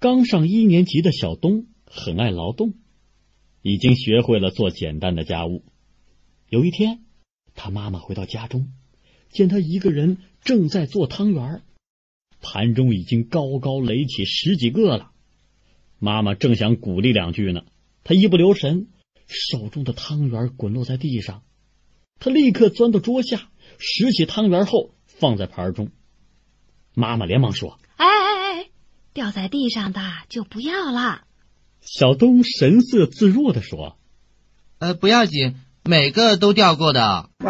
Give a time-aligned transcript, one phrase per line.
[0.00, 2.74] 刚上一年级的小东很爱劳动，
[3.62, 5.64] 已经学会了做简单的家务。
[6.48, 7.00] 有一天，
[7.56, 8.72] 他妈妈回到家中，
[9.28, 11.62] 见他一个人正在做汤圆，
[12.40, 15.10] 盘中已经高高垒起十几个了。
[15.98, 17.64] 妈妈正想鼓励两句呢，
[18.04, 18.86] 他一不留神，
[19.26, 21.42] 手中的汤圆滚落在地上，
[22.20, 25.90] 他立刻钻到桌下，拾起汤圆后放在盘中。
[26.94, 28.06] 妈妈连忙说：“哎，
[29.18, 31.22] 掉在地上的就不要了。”
[31.82, 33.98] 小东神色自若的说
[34.78, 35.56] ：“呃，不要紧。”
[35.88, 37.30] 每个都掉过的。